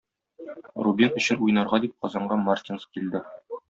Рубин 0.85 1.13
өчен 1.23 1.45
уйнарга 1.49 1.83
дип 1.87 1.97
Казанга 2.03 2.43
Мартинс 2.51 2.93
килде. 2.97 3.27